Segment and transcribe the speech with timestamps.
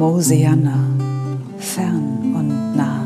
[0.00, 0.78] Mosiana,
[1.58, 3.04] fern und nah.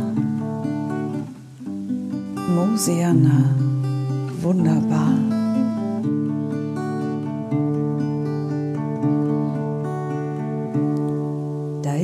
[2.54, 3.63] Mosiana,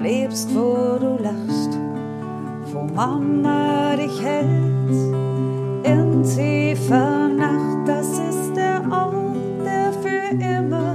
[0.00, 1.78] lebst, wo du lachst,
[2.72, 4.90] wo Mama dich hält
[5.84, 7.86] in tiefer Nacht.
[7.86, 10.94] Das ist der Ort, der für immer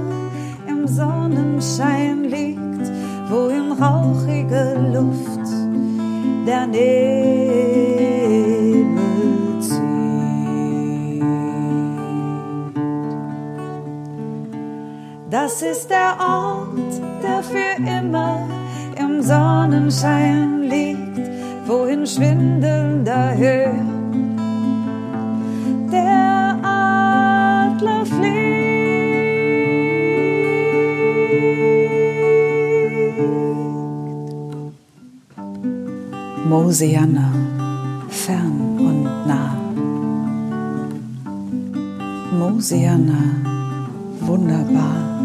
[0.66, 2.90] im Sonnenschein liegt,
[3.30, 5.46] wo in rauchige Luft
[6.46, 7.30] der Nebel
[9.60, 11.22] zieht.
[15.30, 18.55] Das ist der Ort, der für immer
[19.22, 21.18] Sonnenschein liegt,
[21.66, 23.74] wo in schwindelnder Höhe
[25.92, 28.46] der Adler fliegt.
[36.48, 37.32] Mosiana,
[38.08, 39.56] fern und nah.
[42.38, 43.20] Mosiana,
[44.20, 45.15] wunderbar.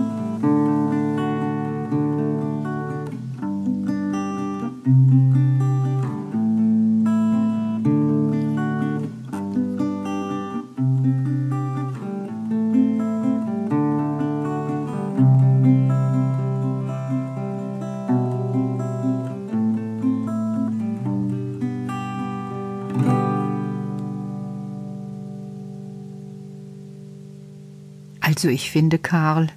[28.42, 29.50] Also ich finde, Karl,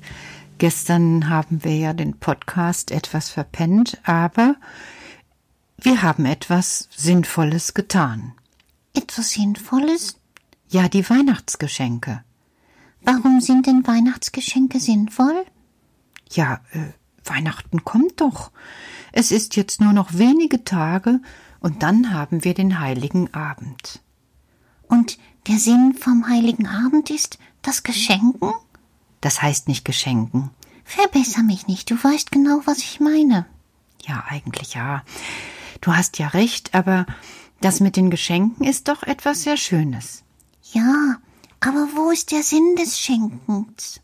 [0.59, 4.57] gestern haben wir ja den Podcast etwas verpennt, aber
[5.79, 8.35] wir haben etwas Sinnvolles getan.
[8.93, 10.19] Etwas Sinnvolles?
[10.69, 12.25] Ja, die Weihnachtsgeschenke.
[13.01, 15.47] Warum sind denn Weihnachtsgeschenke sinnvoll?
[16.31, 16.93] Ja, äh,
[17.25, 18.51] Weihnachten kommt doch.
[19.13, 21.21] Es ist jetzt nur noch wenige Tage
[21.59, 24.03] und dann haben wir den heiligen Abend.
[24.89, 25.17] Und
[25.47, 28.53] der Sinn vom Heiligen Abend ist das Geschenken?
[29.25, 30.51] Das heißt nicht Geschenken.
[30.85, 33.47] Verbesser mich nicht, du weißt genau, was ich meine.
[34.03, 35.03] Ja, eigentlich ja.
[35.81, 37.07] Du hast ja recht, aber
[37.63, 40.25] das mit den Geschenken ist doch etwas sehr Schönes.
[40.73, 41.17] Ja,
[41.61, 44.03] aber wo ist der Sinn des Schenkens?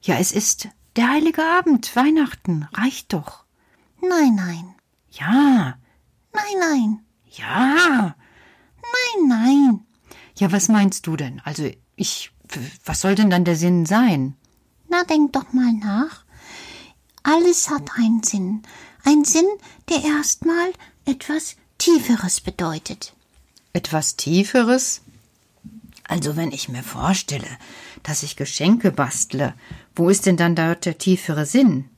[0.00, 3.44] Ja, es ist der heilige Abend, Weihnachten, reicht doch.
[4.00, 4.74] Nein, nein,
[5.10, 5.76] Ja,
[6.32, 7.00] nein, nein,
[7.32, 8.16] ja.
[8.80, 9.80] nein, nein.
[10.38, 11.42] Ja, was meinst du denn?
[11.44, 12.32] Also, ich,
[12.84, 14.36] was soll denn dann der Sinn sein?
[14.88, 16.24] Na, denk doch mal nach.
[17.22, 18.62] Alles hat einen Sinn.
[19.04, 19.48] Ein Sinn,
[19.88, 20.72] der erstmal
[21.04, 23.14] etwas Tieferes bedeutet.
[23.72, 25.00] Etwas Tieferes?
[26.04, 27.48] Also, wenn ich mir vorstelle,
[28.02, 29.54] dass ich Geschenke bastle,
[29.94, 31.88] wo ist denn dann dort der tiefere Sinn?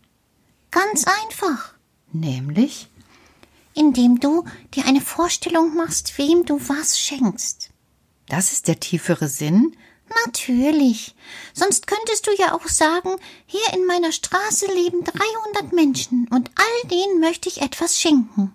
[0.70, 1.74] Ganz einfach.
[2.12, 2.88] Nämlich?
[3.74, 4.44] Indem du
[4.74, 7.70] dir eine Vorstellung machst, wem du was schenkst.
[8.28, 9.76] Das ist der tiefere Sinn?
[10.26, 11.14] Natürlich.
[11.52, 13.16] Sonst könntest du ja auch sagen,
[13.46, 18.54] hier in meiner Straße leben 300 Menschen und all denen möchte ich etwas schenken.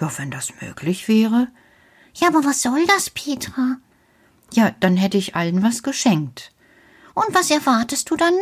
[0.00, 1.48] Ja, wenn das möglich wäre.
[2.14, 3.76] Ja, aber was soll das, Petra?
[4.52, 6.52] Ja, dann hätte ich allen was geschenkt.
[7.14, 8.34] Und was erwartest du dann?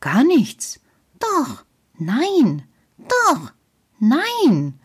[0.00, 0.80] Gar nichts.
[1.18, 1.64] Doch,
[1.98, 2.68] Nein,
[2.98, 3.52] doch.
[3.98, 4.78] nein.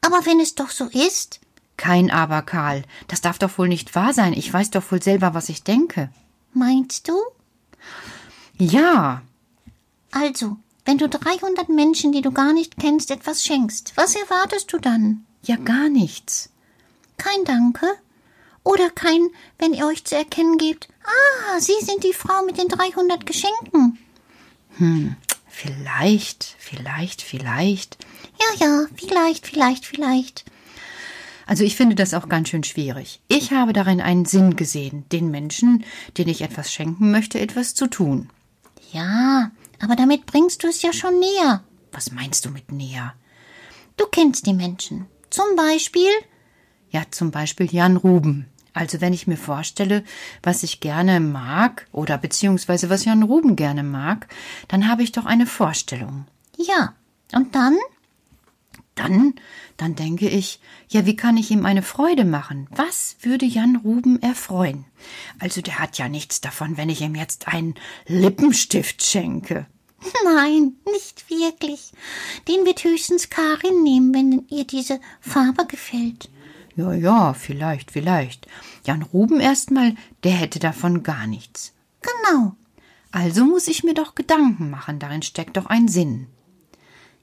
[0.00, 1.40] Aber wenn es doch so ist,
[1.76, 2.82] Kein Aber, Karl.
[3.08, 4.32] Das darf doch wohl nicht wahr sein.
[4.34, 6.10] Ich weiß doch wohl selber, was ich denke.
[6.52, 7.14] meinst du?
[8.58, 9.22] Ja,
[10.12, 14.78] Also, wenn du 300 Menschen, die du gar nicht kennst, etwas schenkst, was erwartest du
[14.78, 15.24] dann?
[15.44, 16.50] ja, gar nichts.
[17.16, 17.86] Kein Danke?
[18.64, 19.28] Oder kein,
[19.58, 23.98] wenn ihr euch zu erkennen gebt, ah, Sie sind die Frau mit den 300 Geschenken.
[25.48, 27.98] Vielleicht, vielleicht, vielleicht.
[28.38, 30.44] Ja, ja, vielleicht, vielleicht, vielleicht.
[31.46, 33.20] Also ich finde das auch ganz schön schwierig.
[33.28, 35.84] Ich habe darin einen Sinn gesehen, den Menschen,
[36.16, 38.30] denen ich etwas schenken möchte, etwas zu tun.
[38.92, 39.50] Ja,
[39.80, 41.62] aber damit bringst du es ja schon näher.
[41.92, 43.14] Was meinst du mit näher?
[43.96, 45.06] Du kennst die Menschen.
[45.30, 46.10] Zum Beispiel?
[46.90, 48.46] Ja, zum Beispiel Jan Ruben.
[48.74, 50.02] Also wenn ich mir vorstelle,
[50.42, 54.28] was ich gerne mag oder beziehungsweise was Jan Ruben gerne mag,
[54.68, 56.26] dann habe ich doch eine Vorstellung.
[56.56, 56.94] Ja.
[57.32, 57.76] Und dann?
[58.94, 59.34] Dann,
[59.78, 62.68] dann denke ich, ja, wie kann ich ihm eine Freude machen?
[62.70, 64.84] Was würde Jan Ruben erfreuen?
[65.38, 67.74] Also der hat ja nichts davon, wenn ich ihm jetzt einen
[68.06, 69.66] Lippenstift schenke.
[70.24, 71.92] Nein, nicht wirklich.
[72.48, 76.28] Den wird höchstens Karin nehmen, wenn ihr diese Farbe gefällt.
[76.74, 78.46] Ja, ja, vielleicht, vielleicht.
[78.84, 79.94] Jan Ruben erstmal,
[80.24, 81.72] der hätte davon gar nichts.
[82.00, 82.56] Genau.
[83.10, 86.28] Also muss ich mir doch Gedanken machen, darin steckt doch ein Sinn.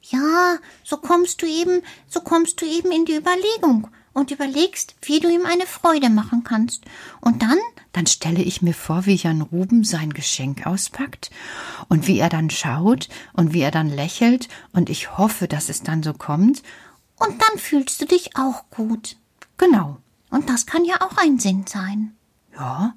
[0.01, 5.19] Ja, so kommst du eben, so kommst du eben in die Überlegung und überlegst, wie
[5.19, 6.83] du ihm eine Freude machen kannst.
[7.21, 7.57] Und dann?
[7.93, 11.31] Dann stelle ich mir vor, wie Jan Ruben sein Geschenk auspackt
[11.87, 15.83] und wie er dann schaut und wie er dann lächelt und ich hoffe, dass es
[15.83, 16.63] dann so kommt.
[17.17, 19.17] Und dann fühlst du dich auch gut.
[19.57, 19.97] Genau.
[20.29, 22.15] Und das kann ja auch ein Sinn sein.
[22.53, 22.93] Ja.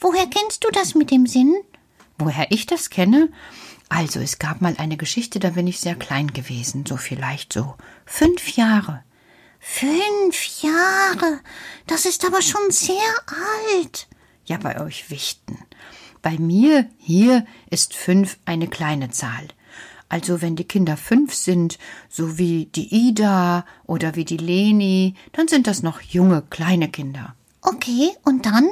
[0.00, 1.54] Woher kennst du das mit dem Sinn?
[2.18, 3.30] Woher ich das kenne?
[3.94, 7.74] Also, es gab mal eine Geschichte, da bin ich sehr klein gewesen, so vielleicht so
[8.06, 9.04] fünf Jahre.
[9.60, 11.40] Fünf Jahre.
[11.86, 12.96] Das ist aber schon sehr
[13.76, 14.08] alt.
[14.46, 15.58] Ja, bei euch Wichten.
[16.22, 19.46] Bei mir hier ist fünf eine kleine Zahl.
[20.08, 21.78] Also wenn die Kinder fünf sind,
[22.08, 27.34] so wie die Ida oder wie die Leni, dann sind das noch junge, kleine Kinder.
[27.60, 28.70] Okay, und dann?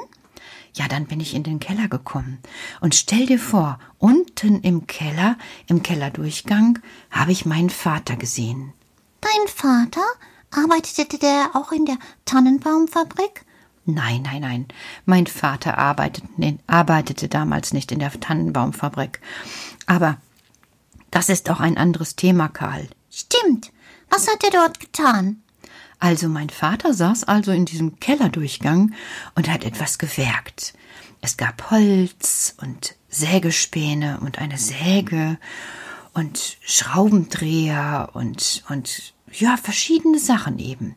[0.75, 2.39] Ja, dann bin ich in den Keller gekommen.
[2.81, 5.37] Und stell dir vor, unten im Keller,
[5.67, 6.79] im Kellerdurchgang,
[7.11, 8.73] habe ich meinen Vater gesehen.
[9.21, 10.05] Dein Vater?
[10.53, 13.45] Arbeitete der auch in der Tannenbaumfabrik?
[13.85, 14.69] Nein, nein, nein.
[15.05, 19.21] Mein Vater arbeitete, arbeitete damals nicht in der Tannenbaumfabrik.
[19.87, 20.19] Aber
[21.11, 22.89] das ist auch ein anderes Thema, Karl.
[23.11, 23.73] Stimmt.
[24.09, 25.43] Was hat er dort getan?
[26.01, 28.95] Also mein Vater saß also in diesem Kellerdurchgang
[29.35, 30.73] und hat etwas gewerkt.
[31.21, 35.39] Es gab Holz und Sägespäne und eine Säge
[36.15, 40.97] und Schraubendreher und und ja, verschiedene Sachen eben.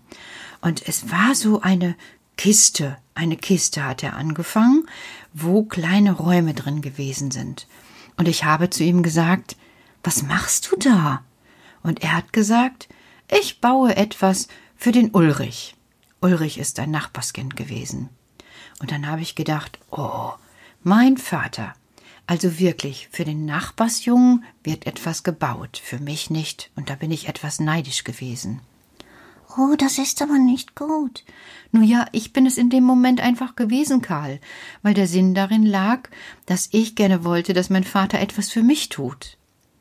[0.61, 1.95] Und es war so eine
[2.37, 4.87] Kiste, eine Kiste hat er angefangen,
[5.33, 7.67] wo kleine Räume drin gewesen sind.
[8.15, 9.57] Und ich habe zu ihm gesagt,
[10.03, 11.23] was machst du da?
[11.83, 12.87] Und er hat gesagt,
[13.29, 14.47] ich baue etwas
[14.83, 15.77] für den Ulrich.
[16.19, 18.09] Ulrich ist ein Nachbarskind gewesen.
[18.81, 20.31] Und dann habe ich gedacht, oh,
[20.83, 21.73] mein Vater.
[22.27, 27.29] Also wirklich, für den Nachbarsjungen wird etwas gebaut, für mich nicht, und da bin ich
[27.29, 28.59] etwas neidisch gewesen.
[29.57, 31.23] Oh, das ist aber nicht gut.
[31.71, 34.41] Nun ja, ich bin es in dem Moment einfach gewesen, Karl,
[34.81, 36.09] weil der Sinn darin lag,
[36.45, 39.37] dass ich gerne wollte, dass mein Vater etwas für mich tut.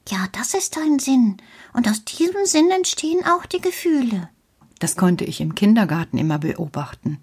[0.09, 1.39] Ja, das ist ein Sinn.
[1.73, 4.29] Und aus diesem Sinn entstehen auch die Gefühle.
[4.83, 7.19] Das konnte ich im Kindergarten immer beobachten.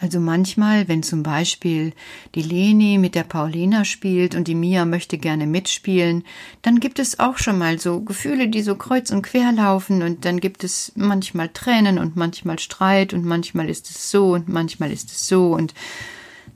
[0.00, 1.92] Also manchmal, wenn zum Beispiel
[2.34, 6.24] die Leni mit der Paulina spielt und die Mia möchte gerne mitspielen,
[6.62, 10.24] dann gibt es auch schon mal so Gefühle, die so kreuz und quer laufen und
[10.24, 14.90] dann gibt es manchmal Tränen und manchmal Streit und manchmal ist es so und manchmal
[14.90, 15.74] ist es so und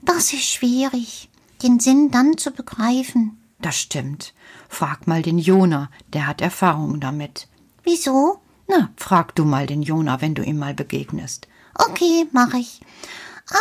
[0.06, 1.28] Das ist schwierig,
[1.62, 3.36] den Sinn dann zu begreifen.
[3.60, 4.32] das stimmt.
[4.70, 7.46] Frag mal den Jona, der hat Erfahrung damit.
[7.84, 8.40] Wieso?
[8.68, 11.48] Na, frag du mal den Jona, wenn du ihm mal begegnest.
[11.74, 12.80] Okay, mach ich.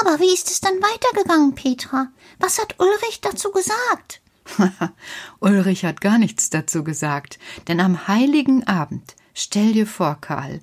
[0.02, 2.08] Aber wie ist es dann weitergegangen, Petra?
[2.40, 4.22] Was hat Ulrich dazu gesagt?
[5.40, 10.62] Ulrich hat gar nichts dazu gesagt, denn am heiligen Abend, stell dir vor, Karl,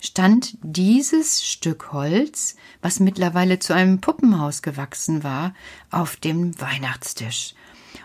[0.00, 5.54] stand dieses Stück Holz, was mittlerweile zu einem Puppenhaus gewachsen war,
[5.90, 7.54] auf dem Weihnachtstisch.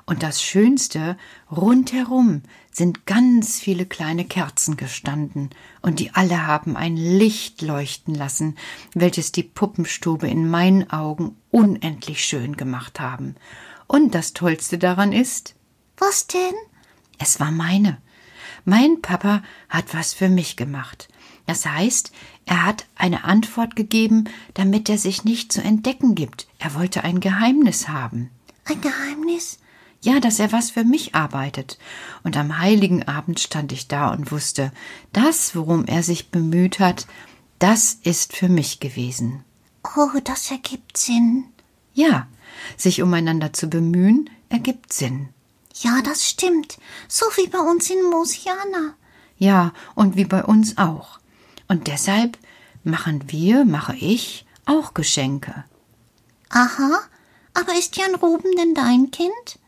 [0.08, 1.18] Und das Schönste,
[1.52, 5.50] rundherum sind ganz viele kleine Kerzen gestanden,
[5.82, 8.56] und die alle haben ein Licht leuchten lassen,
[8.94, 13.36] welches die Puppenstube in meinen Augen unendlich schön gemacht haben.
[13.86, 15.56] Und das Tollste daran ist,
[15.98, 16.56] Was denn?
[17.18, 17.98] es war meine.
[18.64, 21.10] Mein Papa hat was für mich gemacht.
[21.48, 22.14] Das heißt,
[22.46, 26.48] er hat eine Antwort gegeben, damit er sich nicht zu entdecken gibt.
[26.60, 28.30] Er wollte ein Geheimnis haben.
[28.64, 29.60] Ein Geheimnis?
[30.08, 31.78] Ja, dass er was für mich arbeitet.
[32.24, 34.72] Und am heiligen Abend stand ich da und wusste,
[35.12, 37.08] das, worum er sich bemüht hat,
[37.60, 39.44] das ist für mich gewesen.
[39.98, 41.44] Oh, das ergibt Sinn.
[41.94, 42.26] Ja,
[42.78, 45.28] sich umeinander zu bemühen, ergibt Sinn.
[45.76, 46.78] Ja, das stimmt.
[47.10, 48.94] So wie bei uns in Mosiana.
[49.38, 51.20] Ja, und wie bei uns auch.
[51.68, 52.38] Und deshalb
[52.86, 55.66] machen wir, mache ich auch Geschenke.
[56.48, 57.02] Aha,
[57.54, 59.60] aber ist Jan Ruben denn dein Kind?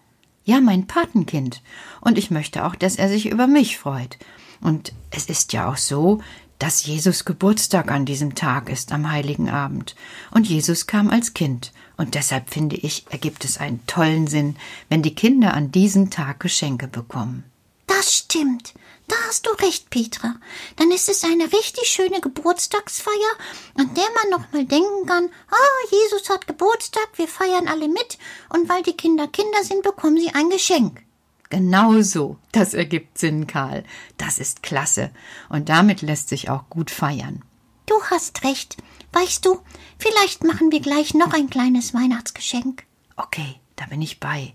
[0.50, 1.62] Ja, mein Patenkind.
[2.02, 4.18] Und ich möchte auch, dass er sich über mich freut.
[4.62, 6.22] Und es ist ja auch so,
[6.58, 9.96] dass Jesus Geburtstag an diesem Tag ist, am heiligen Abend.
[10.32, 11.72] Und Jesus kam als Kind.
[11.98, 14.56] Und deshalb finde ich, ergibt es einen tollen Sinn,
[14.90, 17.44] wenn die Kinder an diesem Tag Geschenke bekommen.
[17.86, 18.74] Das stimmt.
[19.10, 20.36] Da hast du recht, Petra.
[20.76, 23.34] Dann ist es eine richtig schöne Geburtstagsfeier,
[23.76, 28.20] an der man noch mal denken kann, ah, Jesus hat Geburtstag, wir feiern alle mit,
[28.50, 31.02] und weil die Kinder Kinder sind, bekommen sie ein Geschenk.
[31.50, 32.38] Genau so.
[32.52, 33.84] Das ergibt Sinn, Karl.
[34.18, 35.10] Das ist klasse.
[35.50, 37.44] Und damit lässt sich auch gut feiern.
[37.88, 38.78] Du hast recht.
[39.12, 39.60] Weißt du,
[39.98, 42.84] vielleicht machen wir gleich noch ein kleines Weihnachtsgeschenk.
[43.18, 44.54] Okay, da bin ich bei.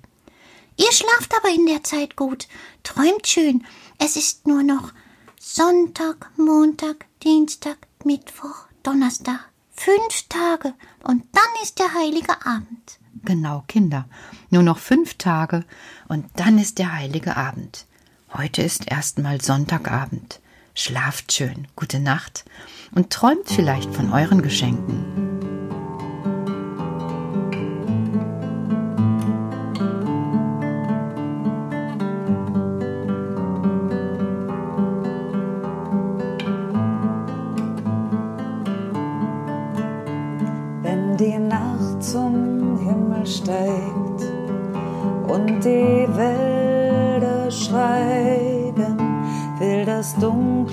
[0.77, 2.47] Ihr schlaft aber in der Zeit gut.
[2.85, 3.65] Träumt schön.
[3.99, 4.93] Es ist nur noch
[5.39, 9.41] Sonntag, Montag, Dienstag, Mittwoch, Donnerstag.
[9.73, 10.75] Fünf Tage.
[11.03, 12.99] Und dann ist der heilige Abend.
[13.25, 14.07] Genau, Kinder.
[14.51, 15.65] Nur noch fünf Tage
[16.09, 17.87] und dann ist der heilige Abend.
[18.33, 20.41] Heute ist erstmal Sonntagabend.
[20.75, 22.45] Schlaft schön, gute Nacht
[22.93, 25.24] und träumt vielleicht von euren Geschenken.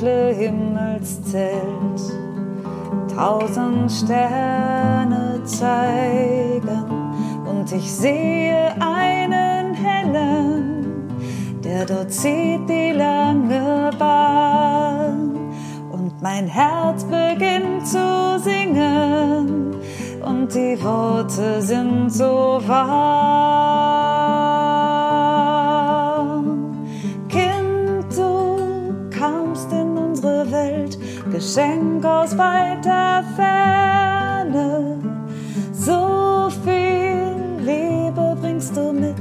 [0.01, 2.01] Dunkle Himmelszelt
[3.15, 6.85] tausend Sterne zeigen
[7.47, 11.07] und ich sehe einen hellen,
[11.63, 15.35] der dort zieht die lange Bahn
[15.91, 19.75] und mein Herz beginnt zu singen
[20.25, 23.80] und die Worte sind so warm.
[31.53, 34.97] Geschenk aus weiter Ferne.
[35.73, 37.25] So viel
[37.59, 39.19] Liebe bringst du mit,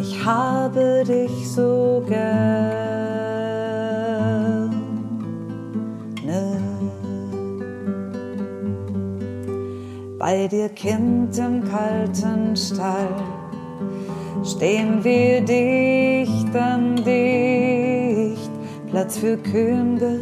[0.00, 2.72] ich habe dich so gerne.
[10.18, 13.14] Bei dir, Kind, im kalten Stall
[14.44, 18.50] stehen wir dicht an dicht.
[18.90, 20.18] Platz für Könige,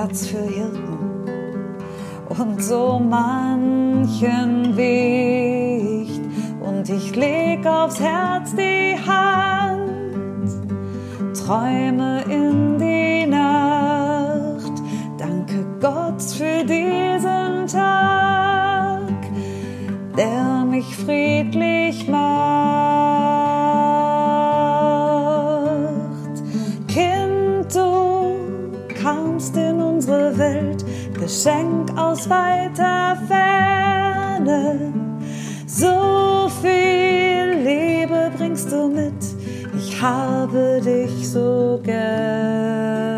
[0.00, 1.26] Platz für Hirten
[2.30, 6.22] und so manchen Wicht.
[6.62, 10.48] Und ich leg aufs Herz die Hand,
[11.36, 14.72] träume in die Nacht.
[15.18, 19.02] Danke Gott für diesen Tag,
[20.16, 23.39] der mich friedlich macht.
[30.40, 34.92] Welt, Geschenk aus weiter Ferne.
[35.66, 39.22] So viel Liebe bringst du mit,
[39.76, 43.09] ich habe dich so gerne.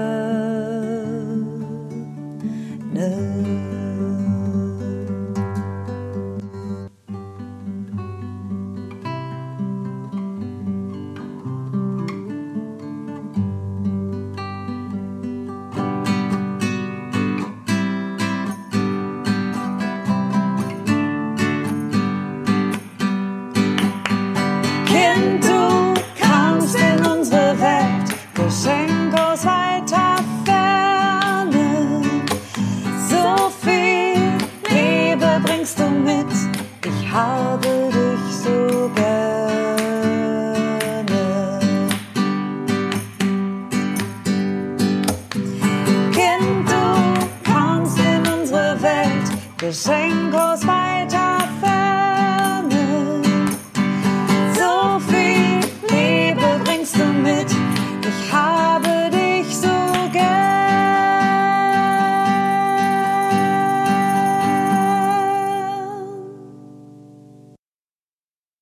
[49.72, 50.01] Kind, du